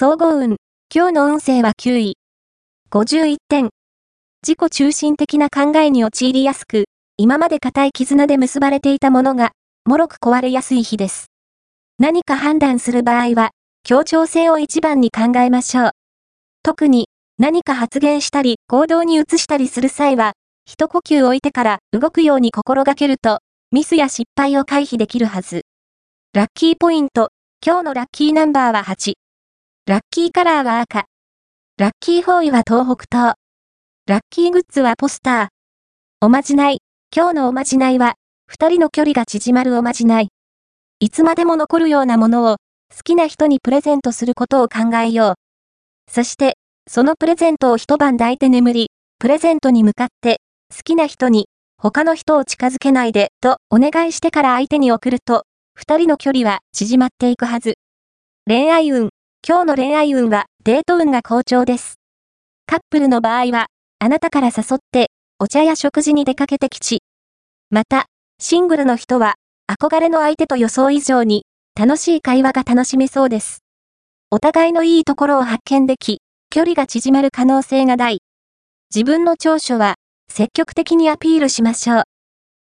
[0.00, 0.58] 総合運。
[0.94, 2.16] 今日の運勢は9位。
[2.92, 3.70] 51点。
[4.46, 6.84] 自己中心的な考えに陥りやすく、
[7.16, 9.50] 今まで固い絆で結ばれていたものが、
[9.86, 11.32] 脆く壊れやすい日です。
[11.98, 13.50] 何か判断する場合は、
[13.82, 15.90] 協調性を一番に考えましょう。
[16.62, 20.34] 特に、何か発言したり、行動に移したりする際は、
[20.64, 23.40] 一呼吸置いてから動くように心がけると、
[23.72, 25.62] ミスや失敗を回避できるはず。
[26.34, 27.30] ラッキーポイント。
[27.66, 29.14] 今日のラッキーナンバーは8。
[29.88, 31.06] ラッキーカラーは赤。
[31.78, 33.36] ラッキーフォーイは東北東。
[34.06, 35.48] ラッキーグッズはポスター。
[36.20, 36.82] おまじない。
[37.10, 38.16] 今日のおまじないは、
[38.46, 40.28] 二人の距離が縮まるおまじない。
[41.00, 42.56] いつまでも残るようなものを、
[42.94, 46.12] 好きな人にプレゼントすることを考えよう。
[46.12, 57.76] そして、そのプレゼントを一晩抱いて眠り、プレゼントに向かって、好きな人に、他の人を近づけないで、とお願いしてから相手に送ると、二人の距離は縮まっていくはず。
[58.46, 59.08] 恋愛運。
[59.50, 61.94] 今日の恋愛運はデート運が好調です。
[62.66, 66.98] カップルの場合は、あなたから誘って、お茶や食事に出かけてきち。
[67.70, 73.60] また、シングルの人は、憧れの相手と予想以上に、楽しい会話が楽しめそうです。
[74.30, 78.18] お互いのいいところを発見でき、距離が縮まる可能性が大。
[78.94, 79.94] 自分の長所は、
[80.30, 82.02] 積極的にアピールしましょう。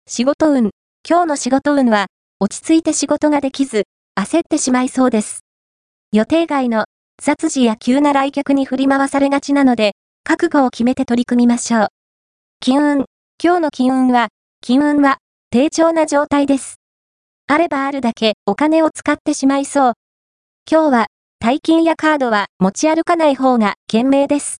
[0.06, 0.70] 仕事運。
[1.04, 2.06] 今日の仕事運は、
[2.38, 3.82] 落ち着いて仕事ができず、
[4.16, 5.40] 焦ってしまいそうです。
[6.10, 6.86] 予定外の
[7.22, 9.92] 雑事や急な来客に振り回されがちなので、
[10.24, 11.88] 覚悟を決めて取り組みましょう。
[12.60, 13.04] 金運。
[13.42, 14.28] 今日の金運は、
[14.62, 15.18] 金運は、
[15.50, 16.76] 低調な状態です。
[17.46, 19.92] あればあるだけお金を使ってしまいそう。
[20.70, 21.06] 今日は、
[21.40, 24.56] 大金やカードは持ち歩かない方が賢明です。